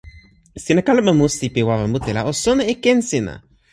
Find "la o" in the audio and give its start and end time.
2.13-2.33